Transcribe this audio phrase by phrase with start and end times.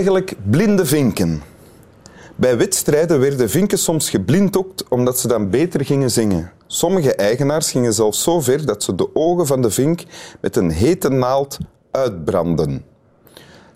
[0.00, 1.42] eigenlijk blinde vinken?
[2.36, 6.52] Bij wedstrijden werden vinken soms geblinddoekt omdat ze dan beter gingen zingen.
[6.66, 10.02] Sommige eigenaars gingen zelfs zo ver dat ze de ogen van de vink
[10.40, 11.58] met een hete naald
[11.90, 12.84] uitbranden.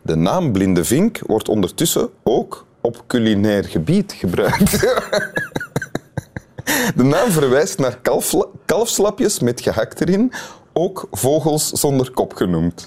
[0.02, 4.80] De naam blinde vink wordt ondertussen ook op culinair gebied gebruikt.
[6.96, 7.98] De naam verwijst naar
[8.64, 10.32] kalfslapjes met gehakt erin,
[10.74, 12.86] ook vogels zonder kop genoemd.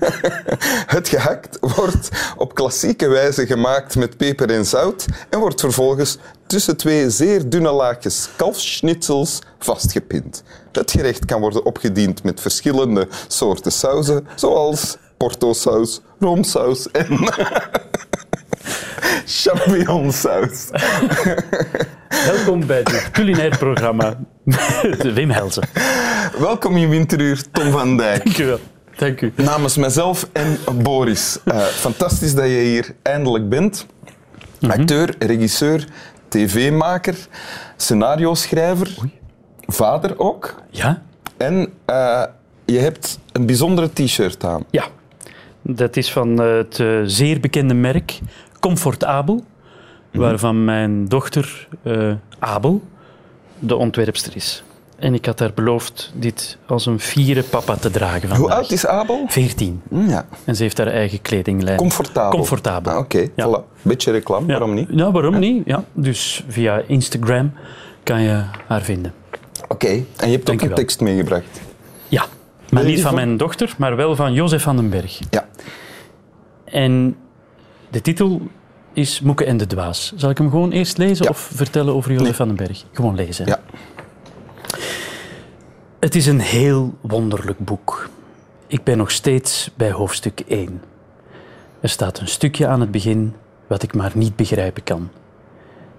[0.94, 6.76] Het gehakt wordt op klassieke wijze gemaakt met peper en zout en wordt vervolgens tussen
[6.76, 10.42] twee zeer dunne laagjes kalfsschnitzels vastgepind.
[10.72, 17.18] Het gerecht kan worden opgediend met verschillende soorten sauzen, zoals portosaus, roomsaus en
[19.42, 20.68] champignonsaus.
[22.08, 24.18] Welkom bij dit culinair programma
[25.14, 25.68] Wim Helsen.
[26.38, 28.24] Welkom in Winteruur, Tom van Dijk.
[28.24, 28.58] Dank u wel.
[28.96, 29.32] Dank u.
[29.36, 31.38] Namens mezelf en Boris.
[31.44, 33.86] Eh, fantastisch dat je hier eindelijk bent.
[34.60, 35.84] Acteur, regisseur,
[36.28, 37.16] tv-maker,
[37.76, 38.94] scenario-schrijver,
[39.66, 40.54] vader ook.
[40.70, 41.02] Ja?
[41.36, 42.24] En eh,
[42.64, 44.64] je hebt een bijzondere t-shirt aan.
[44.70, 44.84] Ja.
[45.62, 48.18] Dat is van eh, het zeer bekende merk
[48.60, 49.44] Comfortabel,
[50.12, 52.82] waarvan mijn dochter eh, Abel
[53.58, 54.62] de ontwerpster is.
[54.98, 58.38] En ik had haar beloofd dit als een fiere papa te dragen vandaag.
[58.38, 59.24] Hoe oud is Abel?
[59.28, 59.82] 14.
[59.88, 61.76] Hm, Ja, En ze heeft haar eigen kledinglijn.
[61.76, 62.30] comfortabel.
[62.38, 62.92] Comfortabel.
[62.92, 63.46] Ah, Oké, Ja.
[63.48, 63.82] voilà.
[63.82, 64.52] Beetje reclame, Ja.
[64.52, 64.88] waarom niet?
[64.90, 65.62] Ja, waarom niet?
[65.66, 65.84] Ja.
[65.92, 67.52] Dus via Instagram
[68.02, 69.12] kan je haar vinden.
[69.68, 70.76] Oké, en je hebt Dank ook een wel.
[70.76, 71.60] tekst meegebracht.
[72.08, 72.24] Ja,
[72.70, 75.18] maar niet van mijn dochter, maar wel van Jozef van den Berg.
[75.30, 75.48] Ja.
[76.64, 77.16] En
[77.90, 78.40] de titel
[78.98, 80.12] is Moeke en de Dwaas.
[80.16, 81.30] Zal ik hem gewoon eerst lezen Ja.
[81.30, 82.34] of vertellen over Jozef Nee.
[82.36, 82.84] van den Berg?
[82.92, 83.44] Gewoon lezen.
[83.44, 83.50] hè?
[83.50, 83.60] Ja.
[86.00, 88.08] Het is een heel wonderlijk boek.
[88.66, 90.82] Ik ben nog steeds bij hoofdstuk 1.
[91.80, 93.34] Er staat een stukje aan het begin
[93.66, 95.08] wat ik maar niet begrijpen kan.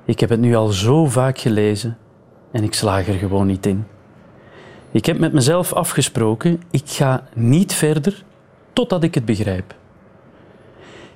[0.06, 1.98] Ik heb het nu al zo vaak gelezen
[2.52, 3.88] en ik slaag er gewoon niet in.
[4.92, 8.24] Ik heb met mezelf afgesproken, ik ga niet verder
[8.74, 9.76] totdat ik het begrijp.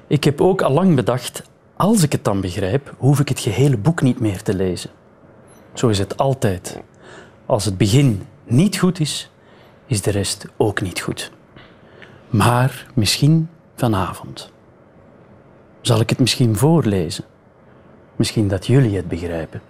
[0.07, 1.43] Ik heb ook al lang bedacht,
[1.75, 4.89] als ik het dan begrijp, hoef ik het gehele boek niet meer te lezen.
[5.73, 6.81] Zo is het altijd.
[7.45, 9.31] Als het begin niet goed is,
[9.85, 11.31] is de rest ook niet goed.
[12.29, 14.51] Maar misschien vanavond.
[15.81, 17.23] Zal ik het misschien voorlezen?
[18.15, 19.61] Misschien dat jullie het begrijpen.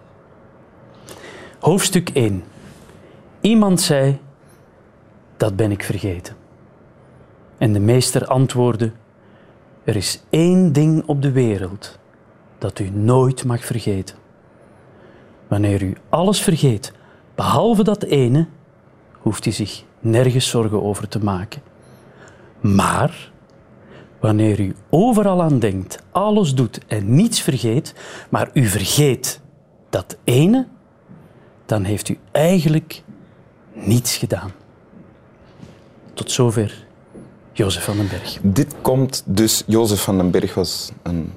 [1.60, 2.44] Hoofdstuk 1.
[3.42, 4.20] Iemand zei:
[5.38, 6.36] Dat ben ik vergeten.
[7.58, 8.92] En de meester antwoordde:
[9.84, 12.00] Er is één ding op de wereld
[12.58, 14.16] dat u nooit mag vergeten.
[15.48, 16.92] Wanneer u alles vergeet,
[17.36, 18.48] behalve dat ene,
[19.20, 21.62] hoeft u zich nergens zorgen over te maken.
[22.60, 23.32] Maar
[24.20, 27.94] wanneer u overal aan denkt, alles doet en niets vergeet,
[28.30, 29.42] maar u vergeet
[29.90, 30.68] dat ene,
[31.66, 33.04] dan heeft u eigenlijk
[33.74, 34.52] niets gedaan.
[36.14, 36.86] Tot zover
[37.54, 38.38] Jozef van den Berg.
[38.42, 39.64] Dit komt dus...
[39.66, 41.34] Jozef van den Berg was een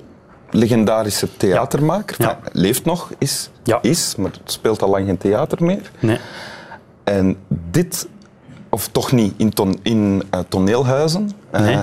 [0.50, 2.16] legendarische theatermaker.
[2.18, 2.28] Ja.
[2.28, 3.78] Enfin, leeft nog, is, Ja.
[3.82, 5.90] is, maar speelt al lang geen theater meer.
[5.98, 6.18] Nee.
[7.04, 7.36] En
[7.70, 8.08] dit,
[8.68, 11.30] of toch niet, in, ton, in eh, toneelhuizen.
[11.50, 11.78] Eh, Nee.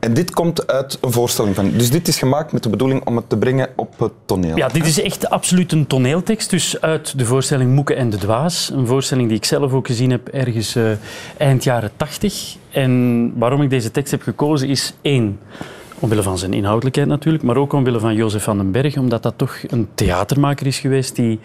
[0.00, 1.70] en dit komt uit een voorstelling van...
[1.70, 4.56] Dus dit is gemaakt met de bedoeling om het te brengen op het toneel.
[4.56, 6.50] Ja, dit is echt absoluut een toneeltekst.
[6.50, 8.70] Dus uit de voorstelling Moeke en de Dwaas.
[8.72, 10.84] Een voorstelling die ik zelf ook gezien heb ergens eh,
[11.36, 12.56] eind jaren tachtig.
[12.74, 15.38] En waarom ik deze tekst heb gekozen is één.
[15.98, 19.34] Omwille van zijn inhoudelijkheid natuurlijk, maar ook omwille van Jozef van den Berg, omdat dat
[19.36, 21.38] toch een theatermaker is geweest die,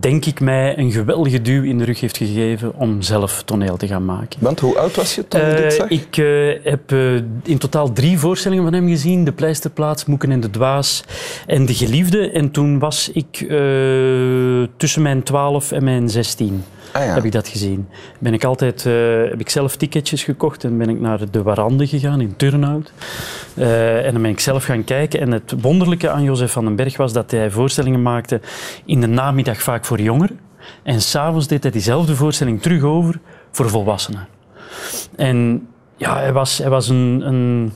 [0.00, 3.86] denk ik, mij een geweldige duw in de rug heeft gegeven om zelf toneel te
[3.86, 4.38] gaan maken.
[4.40, 5.88] Want hoe oud was je toen je dit Eh, zag?
[5.88, 9.24] ik eh, heb eh, in totaal drie voorstellingen van hem gezien.
[9.24, 11.04] De Pleisterplaats, Moeken en de Dwaas
[11.46, 12.30] en De Geliefde.
[12.30, 13.36] En toen was ik
[14.76, 16.64] tussen mijn 12 en mijn 16.
[16.94, 17.14] Ah.
[17.14, 17.88] Heb ik dat gezien.
[18.18, 18.92] Ben ik altijd, eh,
[19.30, 22.92] heb ik zelf ticketjes gekocht en ben ik naar de Warande gegaan in Turnhout.
[23.54, 25.20] Eh, en dan ben ik zelf gaan kijken.
[25.20, 28.40] En het wonderlijke aan Jozef van den Berg was dat hij voorstellingen maakte
[28.84, 30.38] in de namiddag vaak voor jongeren.
[30.82, 33.20] En s'avonds deed hij diezelfde voorstelling terug over
[33.50, 34.26] voor volwassenen.
[35.16, 37.22] En ja, hij was, hij was een...
[37.26, 37.72] een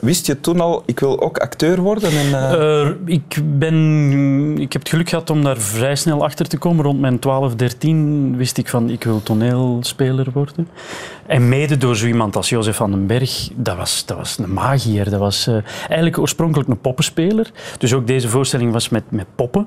[0.00, 2.10] wist je toen al, ik wil ook acteur worden?
[2.10, 6.48] En, eh, eh, ik, ben, ik heb het geluk gehad om daar vrij snel achter
[6.48, 6.84] te komen.
[6.84, 10.68] Rond mijn 12, 13 wist ik van ik wil toneelspeler worden.
[11.26, 14.52] En mede door zo iemand als Jozef van den Berg, dat was, dat was een
[14.52, 15.10] magier.
[15.10, 17.50] Dat was eh, eigenlijk oorspronkelijk een poppenspeler.
[17.78, 19.66] Dus ook deze voorstelling was met, met poppen.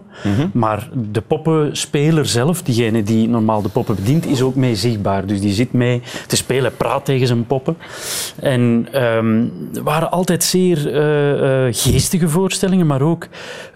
[0.53, 5.25] Maar de poppenspeler zelf, diegene die normaal de poppen bedient, is ook mee zichtbaar.
[5.25, 7.77] Dus die zit mee te spelen, praat tegen zijn poppen.
[8.35, 9.45] En ehm,
[9.83, 13.27] waren altijd zeer eh, eh, geestige voorstellingen, maar ook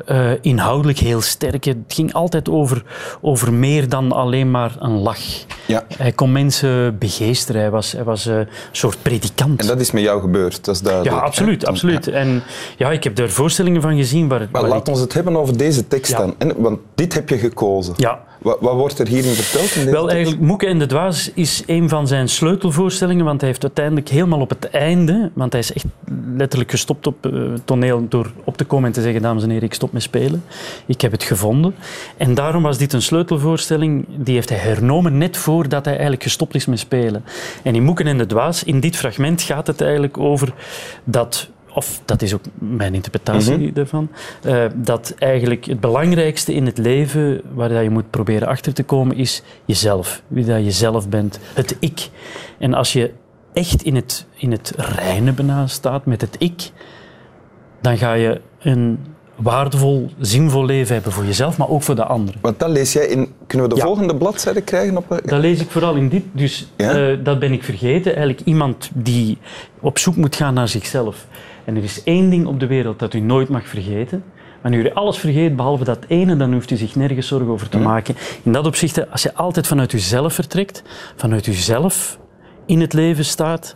[0.06, 1.64] eh, inhoudelijk heel sterk.
[1.64, 2.84] Het ging altijd over,
[3.22, 5.20] over meer dan alleen maar een lach.
[5.66, 5.84] Ja.
[5.98, 7.62] Hij kon mensen begeesteren.
[7.62, 9.62] Hij was, hij was een soort predikant.
[9.62, 11.16] En dat is met jou gebeurd, dat is duidelijk.
[11.16, 11.66] Ja, absoluut.
[11.66, 12.06] absoluut.
[12.06, 12.12] Ja.
[12.12, 12.44] En
[12.78, 15.38] ja, ik heb daar voorstellingen van gezien waar, Maar waar laat ik- ons het hebben
[15.38, 16.18] over deze tekst Ja.
[16.18, 16.36] dan.
[16.38, 17.94] En, want dit heb je gekozen.
[17.98, 21.64] Ja, Wat, wat wordt er hierin verteld in Wel, eigenlijk, Moeke en de Dwaas is
[21.66, 25.74] een van zijn sleutelvoorstellingen, want hij heeft uiteindelijk helemaal op het einde, want hij is
[25.74, 25.86] echt
[26.36, 27.32] letterlijk gestopt op eh,
[27.64, 30.44] toneel door op te komen en te zeggen, dames en heren, ik stop met spelen.
[30.86, 31.76] Ik heb het gevonden.
[32.18, 36.56] En daarom was dit een sleutelvoorstelling, die heeft hij hernomen net voordat hij eigenlijk gestopt
[36.56, 37.24] is met spelen.
[37.64, 40.54] En in Moeken en de Dwaas, in dit fragment gaat het eigenlijk over
[41.04, 44.10] dat of dat is ook mijn interpretatie daarvan,
[44.44, 48.84] eh, dat eigenlijk het belangrijkste in het leven waar dat je moet proberen achter te
[48.84, 50.22] komen is jezelf.
[50.28, 52.10] Wie dat je zelf bent, het ik.
[52.58, 53.12] En als je
[53.54, 56.72] echt in het, in het reine bijna staat met het ik,
[57.82, 59.00] dan ga je een
[59.36, 62.40] waardevol, zinvol leven hebben voor jezelf, maar ook voor de anderen.
[62.42, 63.34] Want dat lees jij in...
[63.48, 63.86] Kunnen we de Ja.
[63.88, 64.98] volgende bladzijde krijgen?
[64.98, 66.24] Op, Dat lees ik vooral in dit.
[66.32, 67.10] Dus Ja?
[67.12, 68.16] eh, dat ben ik vergeten.
[68.16, 69.38] Eigenlijk iemand die
[69.82, 71.28] op zoek moet gaan naar zichzelf.
[71.66, 74.24] En er is één ding op de wereld dat u nooit mag vergeten.
[74.62, 77.78] Wanneer u alles vergeet behalve dat ene, dan hoeft u zich nergens zorgen over te
[77.78, 78.16] maken.
[78.44, 80.84] In dat opzicht, als je altijd vanuit jezelf vertrekt,
[81.16, 82.20] vanuit jezelf
[82.66, 83.76] in het leven staat,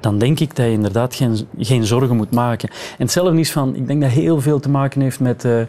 [0.00, 2.68] dan denk ik dat je inderdaad geen, geen zorgen moet maken.
[2.68, 5.66] En hetzelfde is van, ik denk dat heel veel te maken heeft met eh, eh,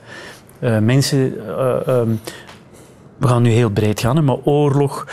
[0.81, 1.47] mensen.
[1.47, 2.09] eh, ehm,
[3.17, 5.07] we gaan nu heel breed gaan, hè, maar oorlog,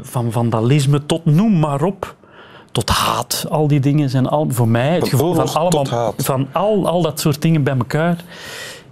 [0.00, 2.14] van vandalisme tot noem maar op.
[2.76, 6.86] Tot haat, al die dingen zijn al, voor mij het gevoel van, allemaal, van al,
[6.88, 8.24] al dat soort dingen bij elkaar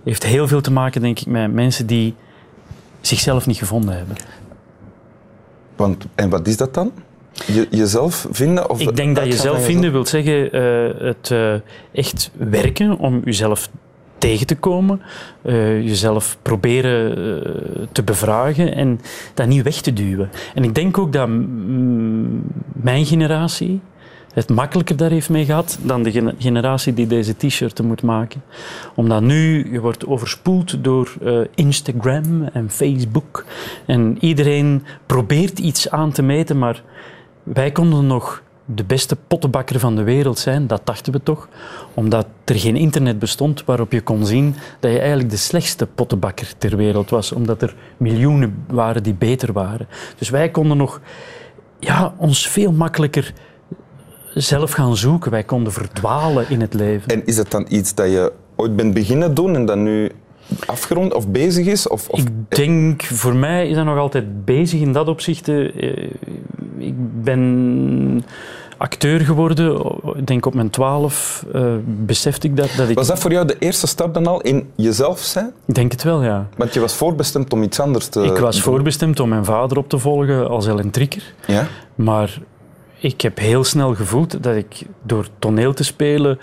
[0.05, 2.15] heeft heel veel te maken, denk ik, met mensen die
[3.01, 4.17] zichzelf niet gevonden hebben.
[5.77, 6.93] Want, en wat is dat dan?
[7.47, 8.71] Je, jezelf vinden?
[8.71, 11.55] Of Ik denk dat jezelf vinden wil zeggen eh, het eh,
[11.93, 13.69] echt werken om jezelf
[14.19, 15.01] tegen te komen,
[15.43, 17.53] eh, jezelf proberen eh,
[17.93, 19.01] te bevragen en
[19.35, 20.31] dat niet weg te duwen.
[20.55, 21.29] En ik denk ook dat
[22.73, 23.81] mijn generatie
[24.35, 28.43] het makkelijker daar heeft mee gehad dan de gene- generatie die deze t-shirten moet maken.
[28.95, 33.45] Omdat nu, je wordt overspoeld door eh, Instagram en Facebook
[33.87, 36.83] en iedereen probeert iets aan te meten, maar
[37.43, 41.49] wij konden nog de beste pottenbakker van de wereld zijn, dat dachten we toch,
[41.95, 46.53] omdat er geen internet bestond waarop je kon zien dat je eigenlijk de slechtste pottenbakker
[46.59, 49.89] ter wereld was, omdat er miljoenen waren die beter waren.
[50.19, 51.01] Dus wij konden nog
[51.79, 53.33] ja, ons veel makkelijker
[54.35, 55.31] zelf gaan zoeken.
[55.31, 57.09] Wij konden verdwalen in het leven.
[57.09, 60.11] En is dat dan iets dat je ooit bent beginnen doen en dat nu
[60.67, 61.89] afgerond of bezig is?
[61.89, 65.49] Of, of Ik denk, voor mij is dat nog altijd bezig in dat opzicht.
[65.49, 66.11] eh,
[66.79, 68.25] Ik ben
[68.77, 72.71] acteur geworden, ik denk op mijn twaalf eh, besefte ik dat.
[72.77, 75.53] dat ik, was dat voor jou de eerste stap dan al in jezelf zijn?
[75.67, 76.49] ik denk het wel, ja.
[76.57, 79.89] Want je was voorbestemd om iets anders te ik was voorbestemd om mijn vader op
[79.89, 80.91] te volgen als Ellen
[81.47, 81.67] Ja?
[81.95, 82.39] Maar
[82.99, 86.39] ik heb heel snel gevoeld dat ik door toneel te spelen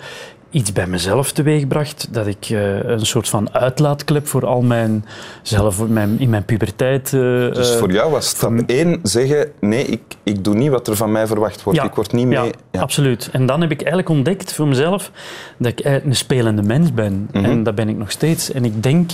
[0.52, 2.08] iets bij mezelf teweegbracht.
[2.14, 5.04] Dat ik eh, een soort van uitlaatklep voor al mijn
[5.42, 7.12] zelf mijn, in mijn puberteit.
[7.12, 7.20] eh,
[7.52, 10.96] Dus eh, voor jou was stap één zeggen, nee, ik, ik doe niet wat er
[10.96, 11.78] van mij verwacht wordt.
[11.78, 12.38] Ja, ik word niet mee...
[12.44, 12.80] Ja, Ja.
[12.80, 13.28] absoluut.
[13.32, 15.10] En dan heb ik eigenlijk ontdekt voor mezelf
[15.58, 17.28] dat ik een spelende mens ben.
[17.32, 17.44] Mhm.
[17.44, 18.52] En dat ben ik nog steeds.
[18.52, 19.10] En ik denk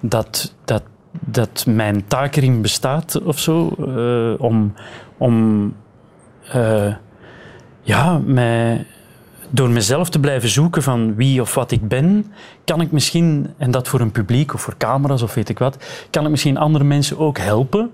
[0.00, 0.82] dat, dat,
[1.20, 3.66] dat mijn taak erin bestaat of zo,
[4.38, 4.74] om,
[5.16, 5.74] om
[7.82, 8.86] ja, mij,
[9.50, 12.32] door mezelf te blijven zoeken van wie of wat ik ben,
[12.64, 15.76] kan ik misschien, en dat voor een publiek of voor camera's of weet ik wat,
[16.10, 17.90] kan ik misschien andere mensen ook helpen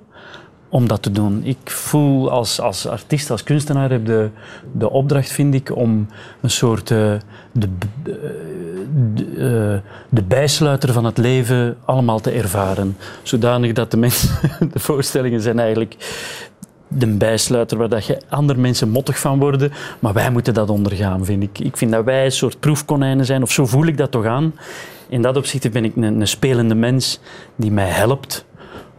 [0.74, 1.44] om dat te doen.
[1.44, 4.30] Ik voel als, als artiest, als kunstenaar, heb de,
[4.72, 6.08] de opdracht, vind ik, om
[6.40, 7.12] een soort eh,
[7.52, 7.68] de,
[8.02, 8.12] de,
[9.32, 12.96] eh, de bijsluiter van het leven allemaal te ervaren.
[13.22, 14.30] Zodanig dat de mensen,
[14.72, 15.96] de voorstellingen zijn eigenlijk
[16.94, 21.24] de bijsluiter waar dat je andere mensen mottig van worden, maar wij moeten dat ondergaan,
[21.24, 21.58] vind ik.
[21.58, 24.54] Ik vind dat wij een soort proefkonijnen zijn, of zo voel ik dat toch aan.
[25.08, 27.20] In dat opzicht ben ik een, een spelende mens
[27.56, 28.44] die mij helpt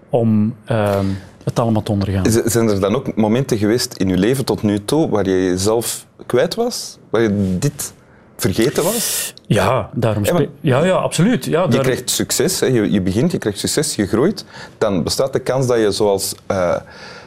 [0.09, 1.05] om ehm,
[1.43, 2.25] het allemaal te ondergaan.
[2.45, 6.05] Zijn er dan ook momenten geweest in je leven tot nu toe waar je jezelf
[6.25, 6.97] kwijt was?
[7.09, 7.93] Waar je dit
[8.37, 9.33] vergeten was?
[9.47, 11.45] Ja, daarom Ja, spe- ja, ja, absoluut.
[11.45, 12.65] Ja, Je daar- krijgt succes, hè.
[12.65, 14.45] Je, je begint, je krijgt succes, je groeit.
[14.77, 16.75] Dan bestaat de kans dat je, zoals eh,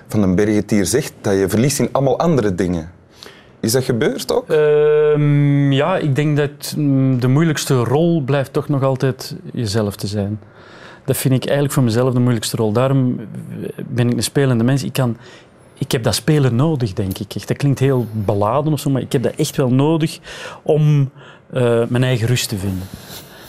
[0.08, 2.90] Van den Bergetier zegt, dat je verliest in allemaal andere dingen.
[3.60, 4.48] Is dat gebeurd ook?
[4.48, 10.06] Ehm, ja, ik denk dat mm, de moeilijkste rol blijft toch nog altijd jezelf te
[10.06, 10.40] zijn.
[11.04, 12.72] Dat vind ik eigenlijk voor mezelf de moeilijkste rol.
[12.72, 13.20] Daarom
[13.88, 14.84] ben ik een spelende mens.
[14.84, 15.16] Ik kan
[15.78, 17.34] ik heb dat spelen nodig, denk ik.
[17.34, 20.18] Echt, Dat klinkt heel beladen of zo, maar ik heb dat echt wel nodig
[20.62, 21.10] om
[21.52, 22.82] eh, mijn eigen rust te vinden.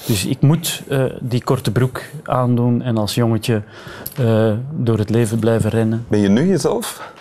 [0.10, 3.62] Dus ik moet eh, die korte broek aandoen en als jongetje
[4.18, 6.06] eh, door het leven blijven rennen.
[6.08, 7.12] Ben je nu jezelf?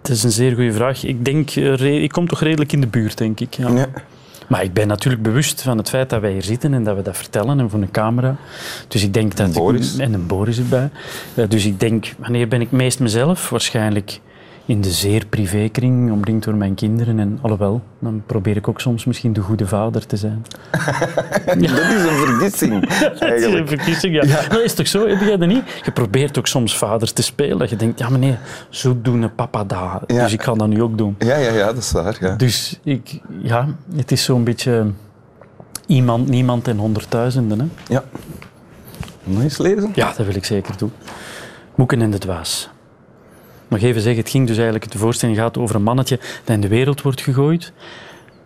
[0.00, 1.04] Het is een zeer goede vraag.
[1.04, 3.54] Ik denk, eh, ik kom toch redelijk in de buurt, denk ik.
[3.54, 3.68] Ja.
[3.68, 3.86] Ja.
[4.48, 7.02] Maar ik ben natuurlijk bewust van het feit dat wij hier zitten en dat we
[7.02, 8.36] dat vertellen en voor een camera.
[8.88, 9.46] Dus ik denk dat...
[9.46, 9.94] En Boris.
[9.94, 10.90] Ik, en een Boris erbij.
[11.48, 13.50] Dus ik denk, wanneer ben ik meest mezelf?
[13.50, 14.20] Waarschijnlijk
[14.68, 17.18] in de zeer privékring, omringd door mijn kinderen.
[17.18, 20.44] En alhoewel, dan probeer ik ook soms misschien de goede vader te zijn.
[21.46, 24.48] Dat is een vergissing, Dat is een vergissing, ja.
[24.48, 25.06] Dat is toch zo?
[25.06, 25.62] Heb jij dat niet?
[25.84, 27.58] Je probeert ook soms vader te spelen.
[27.58, 30.02] Dat je denkt, ja meneer, zo doen een papa dat.
[30.06, 30.22] Ja.
[30.22, 31.16] Dus ik ga dat nu ook doen.
[31.18, 32.16] Ja, ja, ja, dat is waar.
[32.20, 32.36] Ja.
[32.36, 34.86] Dus ik, ja, het is zo'n beetje
[35.86, 37.58] iemand, niemand en honderdduizenden.
[37.60, 37.66] Hè?
[37.94, 38.04] ja.
[39.24, 39.90] Nog eens lezen?
[39.94, 40.92] Ja, dat wil ik zeker doen.
[41.74, 42.70] Moeken en de dwaas.
[43.68, 46.60] Nog even zeggen, het ging dus eigenlijk, de voorstelling gaat over een mannetje dat in
[46.60, 47.72] de wereld wordt gegooid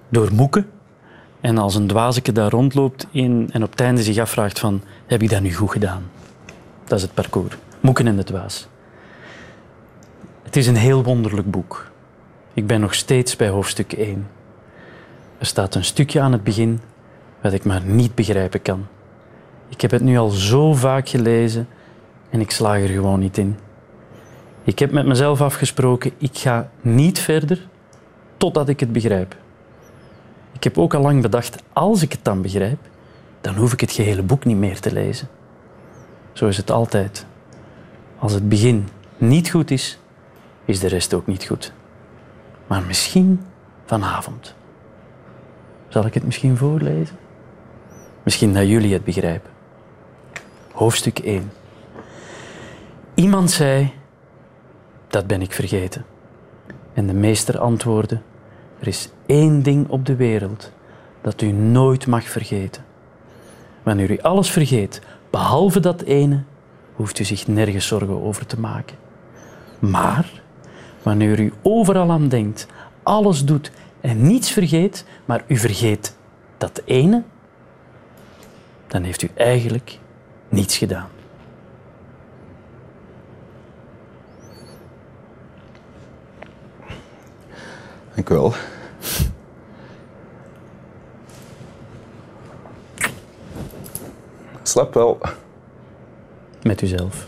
[0.08, 0.66] door moeken.
[1.40, 5.22] En als een dwazeke daar rondloopt in, en op het einde zich afvraagt van, heb
[5.22, 6.10] ik dat nu goed gedaan?
[6.84, 7.56] Dat is het parcours.
[7.80, 8.68] Moeken en de dwaas.
[10.42, 11.90] Het is een heel wonderlijk boek.
[12.54, 14.26] Ik ben nog steeds bij hoofdstuk 1.
[15.38, 16.80] Er staat een stukje aan het begin
[17.40, 18.86] wat ik maar niet begrijpen kan.
[19.68, 21.68] Ik heb het nu al zo vaak gelezen
[22.30, 23.56] en ik slaag er gewoon niet in.
[24.64, 27.66] Ik heb met mezelf afgesproken, ik ga niet verder
[28.37, 29.37] totdat ik het begrijp.
[30.52, 32.78] Ik heb ook al lang bedacht, als ik het dan begrijp,
[33.40, 35.28] dan hoef ik het gehele boek niet meer te lezen.
[36.33, 37.26] Zo is het altijd.
[38.19, 39.99] Als het begin niet goed is,
[40.64, 41.73] is de rest ook niet goed.
[42.66, 43.40] Maar misschien
[43.85, 44.54] vanavond.
[45.88, 47.16] Zal ik het misschien voorlezen?
[48.23, 49.50] Misschien dat jullie het begrijpen.
[50.73, 51.52] Hoofdstuk 1.
[53.14, 53.92] Iemand zei,
[55.12, 56.04] dat ben ik vergeten.
[56.92, 58.21] En de meester antwoordde,
[58.78, 60.73] er is één ding op de wereld
[61.21, 62.85] dat u nooit mag vergeten.
[63.83, 65.00] Wanneer u alles vergeet,
[65.31, 66.42] behalve dat ene,
[66.95, 68.97] hoeft u zich nergens zorgen over te maken.
[69.78, 70.42] Maar
[71.02, 72.66] wanneer u overal aan denkt,
[73.02, 76.16] alles doet en niets vergeet, maar u vergeet
[76.59, 77.23] dat ene,
[78.87, 79.99] dan heeft u eigenlijk
[80.49, 81.09] niets gedaan.
[88.30, 88.54] U wel.
[94.62, 95.18] Slap wel.
[96.62, 97.26] Met uzelf.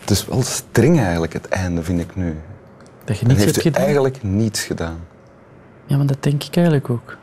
[0.00, 2.40] Het is wel streng eigenlijk, het einde, vind ik nu.
[3.04, 3.82] Dat je niets heeft hebt gedaan.
[3.82, 4.98] eigenlijk niets gedaan.
[5.86, 7.16] Ja, maar dat denk ik eigenlijk ook.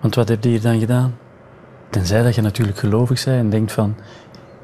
[0.00, 1.16] Want wat heb je hier dan gedaan?
[1.90, 3.94] Tenzij dat je natuurlijk gelovig bent en denkt van...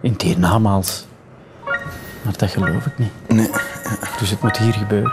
[0.00, 1.06] In het hiernamaals.
[2.23, 3.13] Maar dat geloof ik niet.
[3.27, 3.51] Nee.
[4.19, 5.13] Dus het moet hier gebeuren.